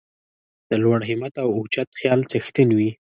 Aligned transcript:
د 0.69 0.71
لوړ 0.83 0.99
همت 1.09 1.33
او 1.43 1.49
اوچت 1.57 1.89
خیال 1.99 2.19
څښتن 2.29 2.69
وي. 2.77 2.91